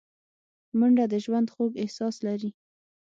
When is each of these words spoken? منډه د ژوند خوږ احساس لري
منډه 0.79 1.05
د 1.09 1.13
ژوند 1.25 1.47
خوږ 1.53 1.71
احساس 1.83 2.15
لري 2.27 2.49